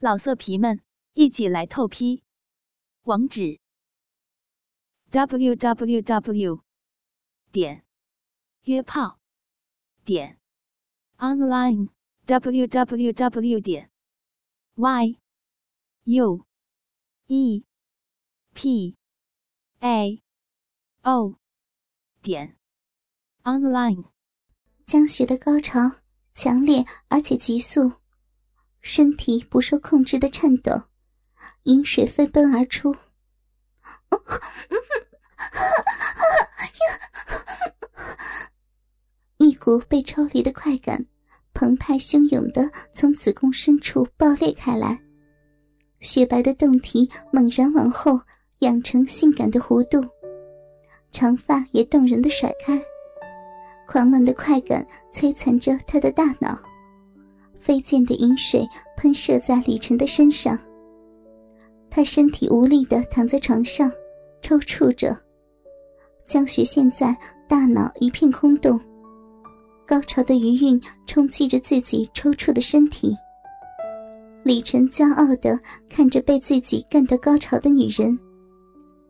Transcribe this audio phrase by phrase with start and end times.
[0.00, 0.80] 老色皮们，
[1.14, 2.22] 一起来透批！
[3.02, 3.58] 网址
[5.10, 6.62] ：w w w
[7.50, 7.84] 点
[8.62, 9.18] 约炮
[10.04, 10.38] 点
[11.16, 11.88] online
[12.26, 13.90] w w w 点
[14.76, 15.18] y
[16.04, 16.46] u
[17.26, 17.64] e
[18.54, 18.96] p
[19.80, 20.22] a
[21.02, 21.34] o
[22.22, 22.56] 点
[23.42, 24.04] online。
[24.86, 25.80] 江雪的高潮
[26.32, 28.07] 强烈而且急速。
[28.88, 30.84] 身体不受控制的颤抖，
[31.64, 32.96] 饮水飞奔而出。
[39.36, 41.04] 一股被抽离的快感，
[41.52, 44.98] 澎湃汹涌的从子宫深处爆裂开来，
[46.00, 48.18] 雪白的胴体猛然往后
[48.60, 50.02] 仰成性感的弧度，
[51.12, 52.82] 长发也动人的甩开，
[53.86, 56.58] 狂乱的快感摧残着他的大脑。
[57.68, 60.58] 飞溅的饮水喷射在李晨的身上，
[61.90, 63.92] 他身体无力的躺在床上，
[64.40, 65.14] 抽搐着。
[66.26, 67.14] 江雪现在
[67.46, 68.80] 大脑一片空洞，
[69.86, 73.14] 高潮的余韵冲击着自己抽搐的身体。
[74.44, 75.60] 李晨骄傲的
[75.90, 78.18] 看着被自己干得高潮的女人，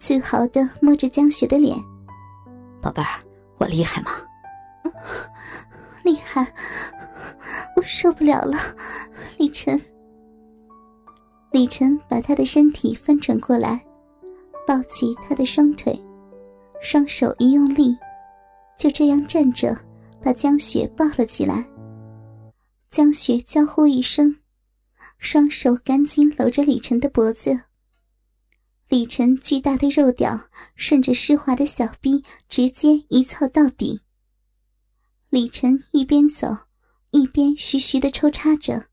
[0.00, 1.76] 自豪的摸着江雪的脸
[2.82, 3.22] ：“宝贝儿，
[3.58, 4.10] 我厉害吗
[6.04, 6.52] ？”“厉害。”
[7.76, 8.58] 我受不了了，
[9.38, 9.80] 李晨。
[11.52, 13.84] 李晨把他的身体翻转过来，
[14.66, 16.00] 抱起他的双腿，
[16.80, 17.96] 双手一用力，
[18.78, 19.76] 就这样站着，
[20.22, 21.64] 把江雪抱了起来。
[22.90, 24.36] 江雪娇呼一声，
[25.18, 27.58] 双手赶紧搂着李晨的脖子。
[28.88, 30.38] 李晨巨大的肉屌
[30.74, 34.00] 顺着湿滑的小臂直接一操到底。
[35.30, 36.48] 李晨一边走。
[37.12, 38.84] 一边徐徐的抽插着，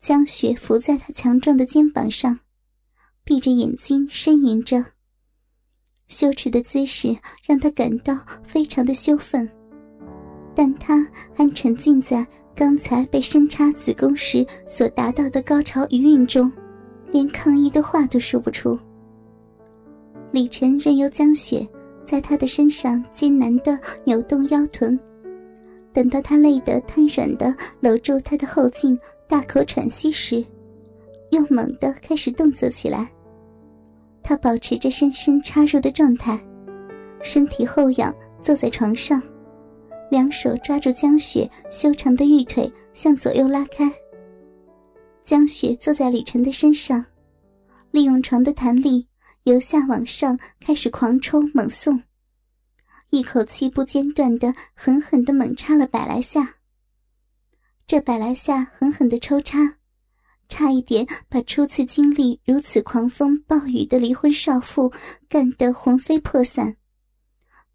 [0.00, 2.40] 江雪伏在他强壮的肩膀上，
[3.22, 4.84] 闭着眼睛呻吟着。
[6.08, 9.48] 羞耻的姿势让他感到非常的羞愤，
[10.56, 16.50] 但他还沉浸在刚才被深插子宫时所达到的高潮余韵中，
[17.12, 18.76] 连抗议的话都说不出。
[20.32, 21.64] 李晨任由江雪
[22.04, 24.98] 在他的身上艰难的扭动腰臀。
[25.94, 30.44] 等到他累得瘫软的搂住他的后颈，大口喘息时，
[31.30, 33.08] 又猛地开始动作起来。
[34.20, 36.36] 他保持着深深插入的状态，
[37.22, 38.12] 身体后仰，
[38.42, 39.22] 坐在床上，
[40.10, 43.88] 两手抓住江雪修长的玉腿，向左右拉开。
[45.22, 47.04] 江雪坐在李晨的身上，
[47.92, 49.06] 利用床的弹力，
[49.44, 52.02] 由下往上开始狂抽猛送。
[53.14, 56.56] 一口气不间断的狠狠的猛插了百来下，
[57.86, 59.76] 这百来下狠狠的抽插，
[60.48, 64.92] 差一点把初次经历如此狂风暴雨的离婚少妇
[65.28, 66.76] 干得魂飞魄散，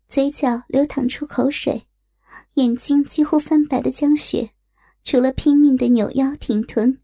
[0.10, 1.84] 嘴角流淌出口水，
[2.56, 4.50] 眼睛几乎翻白的江雪，
[5.06, 7.00] 除了拼命的扭腰挺臀，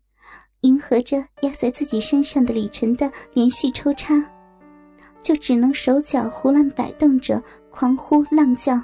[0.59, 4.34] 迎合着压在自己身上的李晨的连续抽插。
[5.25, 7.41] 就只能手脚胡乱摆动着，
[7.71, 8.79] 狂呼浪叫，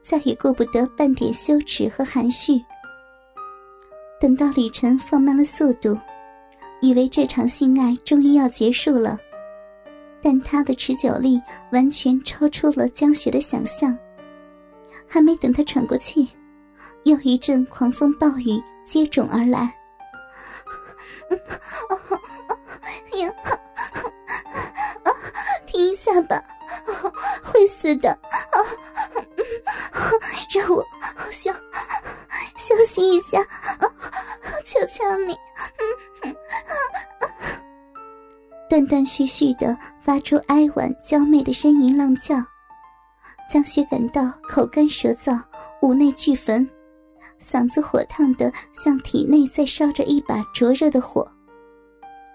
[0.00, 2.58] 再也顾不得半点羞耻和含蓄。
[4.18, 5.94] 等到李晨放慢了速度，
[6.80, 9.18] 以为这场性爱终于要结束了，
[10.22, 11.38] 但他的持久力
[11.70, 13.94] 完全超出了江雪的想象。
[15.06, 16.30] 还没等他喘过气，
[17.04, 19.70] 又一阵狂风暴雨接踵而来。
[25.76, 26.42] 一下吧，
[27.44, 28.16] 会死的！
[30.54, 30.82] 让我
[31.30, 31.52] 休
[32.56, 33.44] 休息一下，
[34.64, 35.36] 求求你！
[38.68, 42.36] 断断续续的发出哀婉娇媚的呻吟浪叫，
[43.52, 45.40] 江雪感到口干舌燥，
[45.82, 46.68] 五内俱焚，
[47.40, 51.30] 嗓子火烫的像体内在烧着一把灼热的火。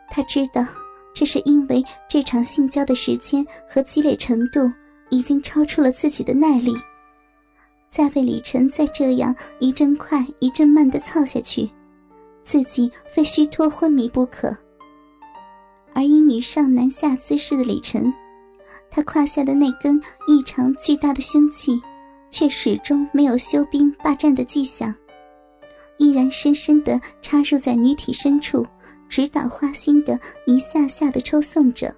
[0.09, 0.65] 他知道。
[1.13, 4.71] 这是因为这场性交的时间和激烈程度
[5.09, 6.73] 已经超出了自己的耐力，
[7.89, 11.69] 再被李晨再这样一阵快一阵慢的操下去，
[12.43, 14.55] 自己非虚脱昏迷不可。
[15.93, 18.11] 而以女上男下姿势的李晨，
[18.89, 21.81] 他胯下的那根异常巨大的凶器，
[22.29, 24.95] 却始终没有休兵罢战的迹象，
[25.97, 28.65] 依然深深地插入在女体深处。
[29.11, 31.93] 直捣花心的一下下的抽送着，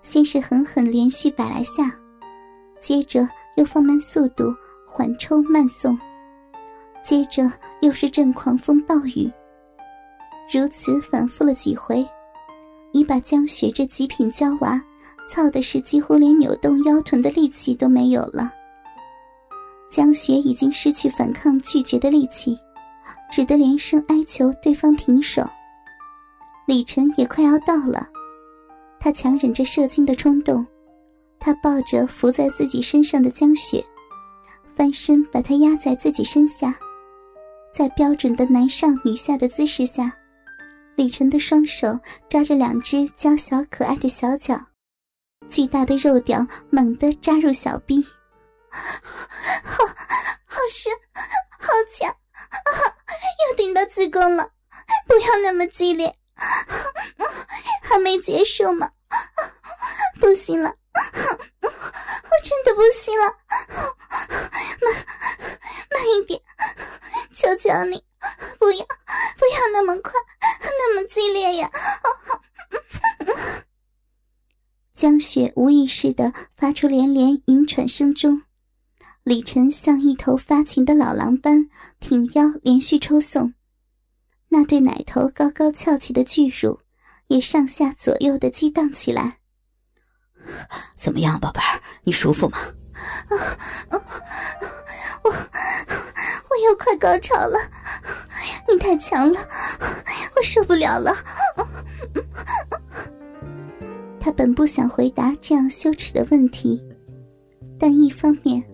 [0.00, 1.92] 先是狠狠连续百来下，
[2.80, 4.54] 接着又放慢速度
[4.86, 5.98] 缓抽慢送，
[7.02, 7.50] 接着
[7.80, 9.28] 又是阵狂风暴雨。
[10.52, 12.06] 如此反复了几回，
[12.92, 14.80] 已把江雪这极品娇娃
[15.28, 18.52] 操的是几乎连扭动腰臀的力气都没有了。
[19.90, 22.56] 江雪已经失去反抗拒绝的力气，
[23.32, 25.44] 只得连声哀求对方停手。
[26.68, 28.06] 李晨也快要到了，
[29.00, 30.66] 他强忍着射精的冲动，
[31.40, 33.82] 他抱着伏在自己身上的江雪，
[34.76, 36.78] 翻身把她压在自己身下，
[37.72, 40.12] 在标准的男上女下的姿势下，
[40.94, 41.98] 李晨的双手
[42.28, 44.60] 抓着两只娇小可爱的小脚，
[45.48, 48.04] 巨大的肉屌猛地扎入小臂。
[48.68, 49.86] 好，
[50.44, 50.92] 好深，
[51.58, 54.50] 好强， 要顶到子宫了！
[55.06, 56.14] 不要那么激烈，
[57.82, 58.90] 还没结束吗？
[60.20, 63.24] 不行了，我真的不行了！
[64.82, 64.92] 慢，
[65.92, 66.40] 慢一点，
[67.34, 68.04] 求求你，
[68.58, 68.84] 不要，
[69.38, 70.12] 不要那么快，
[70.62, 71.70] 那么激烈呀！
[74.94, 78.42] 江雪无意识的发出连连吟喘声中。
[79.22, 81.68] 李晨像一头发情的老狼般
[82.00, 83.54] 挺腰，连续抽送，
[84.48, 86.80] 那对奶头高高翘起的巨乳
[87.26, 89.38] 也上下左右的激荡起来。
[90.96, 92.58] 怎么样，宝贝儿，你舒服吗？
[95.22, 97.58] 我我又快高潮了，
[98.68, 99.40] 你太强了，
[100.34, 101.14] 我受不了了。
[104.20, 106.82] 他本不想回答这样羞耻的问题，
[107.78, 108.64] 但一方面。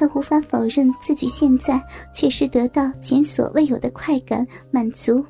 [0.00, 1.78] 他无法否认自己现在
[2.10, 5.22] 确实得到前所未有的快感满足。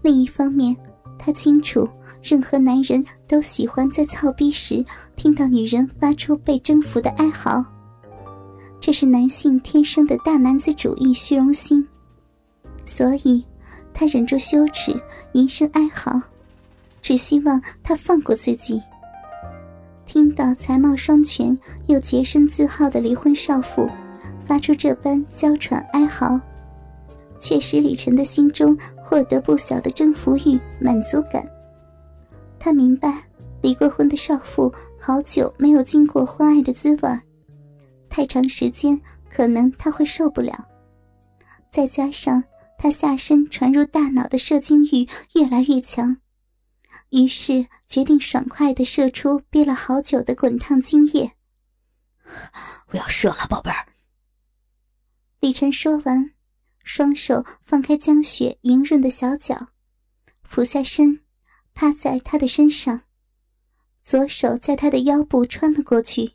[0.00, 0.76] 另一方面，
[1.18, 1.88] 他清楚
[2.22, 4.84] 任何男人都喜欢在操逼时
[5.16, 7.64] 听到女人发出被征服的哀嚎，
[8.78, 11.84] 这是男性天生的大男子主义虚荣心。
[12.84, 13.44] 所以，
[13.92, 14.94] 他忍住羞耻，
[15.32, 16.22] 吟声哀嚎，
[17.02, 18.80] 只希望他放过自己。
[20.06, 21.56] 听到才貌双全
[21.86, 23.88] 又洁身自好的离婚少妇
[24.46, 26.40] 发出这般娇喘哀嚎，
[27.38, 31.44] 却使李晨的心中获得不小的征服欲、满足感。
[32.58, 33.22] 他明白，
[33.62, 37.20] 离过婚的少妇好久没有经过婚爱的滋味
[38.08, 40.52] 太长时间可能他会受不了。
[41.70, 42.42] 再加上
[42.78, 46.16] 他下身传入大脑的射精欲越来越强。
[47.14, 51.30] 于是决定爽快的射出憋了好久的滚烫精液。
[52.88, 53.86] 我要射了，宝贝儿。
[55.38, 56.32] 李晨说完，
[56.82, 59.68] 双手放开江雪莹润的小脚，
[60.42, 61.20] 俯下身，
[61.72, 63.02] 趴在她的身上，
[64.02, 66.32] 左手在她的腰部穿了过去，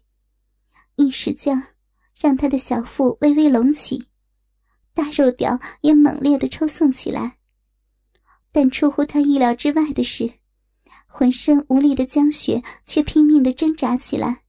[0.95, 1.61] 一使劲，
[2.17, 4.07] 让她的小腹微微隆起，
[4.93, 7.37] 大肉屌也猛烈的抽送起来。
[8.53, 10.38] 但出乎他意料之外的是。
[11.11, 14.43] 浑身无力的江雪却拼命的挣扎起来，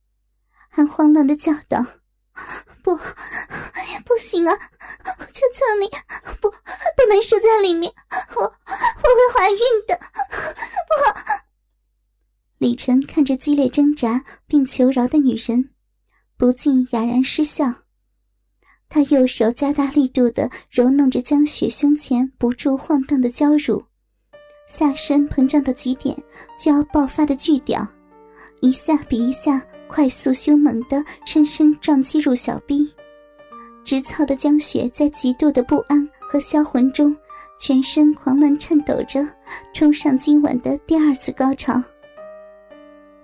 [0.69, 1.85] 还慌乱的叫道
[2.85, 2.95] ：“不，
[4.05, 4.57] 不行啊！
[5.33, 5.89] 求求你，
[6.41, 7.93] 不，不能射在里面，
[8.37, 9.59] 我我会怀孕
[9.89, 9.99] 的！”
[10.87, 10.95] 不。
[12.59, 15.71] 李晨看着激烈挣扎并求饶的女人，
[16.37, 17.73] 不禁哑然失笑。
[18.89, 23.87] 他右手加大力度的揉弄着江雪胸前不住晃荡的娇乳。
[24.71, 26.17] 下身膨胀到极点，
[26.57, 27.85] 就要爆发的巨屌，
[28.61, 32.89] 一下比一下快速凶猛的深深撞击入小臂，
[33.85, 37.15] 直操的江雪在极度的不安和销魂中，
[37.59, 39.27] 全身狂乱颤抖着，
[39.75, 41.83] 冲上今晚的第二次高潮。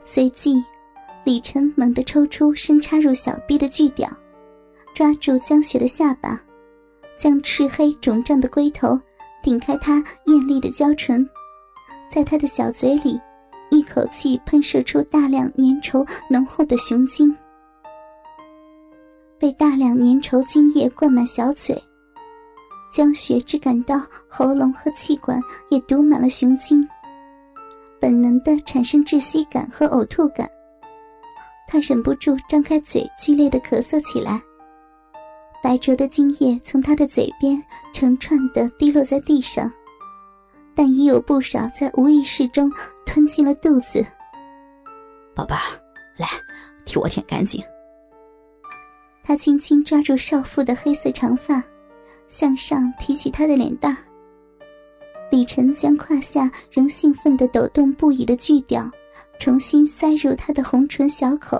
[0.03, 0.57] 随即，
[1.25, 4.11] 李晨猛地抽出深插入小臂的巨屌，
[4.93, 6.43] 抓住江雪的下巴，
[7.17, 9.01] 将赤黑肿胀的龟头
[9.47, 11.25] 顶开他艳丽的娇唇。
[12.11, 13.17] 在他的小嘴里，
[13.71, 17.33] 一口气喷射出大量粘稠浓厚的雄精。
[19.39, 21.81] 被大量粘稠精液灌满小嘴，
[22.93, 26.85] 江雪只感到喉咙和气管也堵满了雄精，
[28.01, 30.51] 本能的产生窒息感和呕吐感。
[31.69, 34.43] 他忍不住张开嘴，剧烈的咳嗽起来。
[35.63, 39.71] 白灼的精液从他的嘴边成串的滴落在地上。
[40.75, 42.71] 但已有不少在无意识中
[43.07, 44.05] 吞进了肚子。
[45.35, 45.61] 宝贝儿，
[46.19, 46.27] 来，
[46.85, 47.63] 替我舔干净。
[49.25, 51.63] 他轻轻抓住少妇的黑色长发，
[52.29, 53.97] 向上提起她的脸蛋。
[55.31, 58.89] 李晨将胯下仍兴奋的抖动不已的巨屌
[59.39, 61.57] 重新塞入她的红唇小口，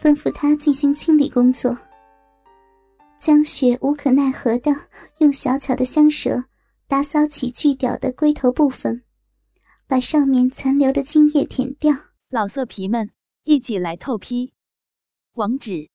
[0.00, 1.76] 吩咐她进行清理工作。
[3.20, 4.72] 江雪无可奈何的
[5.18, 6.44] 用小巧的香舌。
[6.90, 9.04] 打扫起巨屌的龟头部分，
[9.86, 11.94] 把上面残留的精液舔掉。
[12.28, 13.12] 老色皮们，
[13.44, 14.52] 一起来透批！
[15.34, 15.88] 网址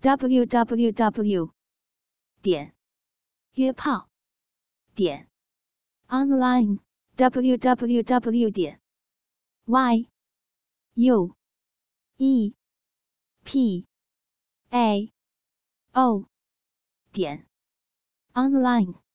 [0.00, 1.50] ：w w w
[2.40, 2.76] 点
[3.54, 4.08] 约炮
[4.94, 5.28] 点
[6.06, 6.78] online
[7.16, 8.80] w w w 点
[9.64, 10.06] y
[10.94, 11.34] u
[12.18, 12.54] e
[13.42, 13.88] p
[14.68, 15.12] a
[15.92, 16.24] o
[17.12, 17.46] 点
[18.34, 19.09] online。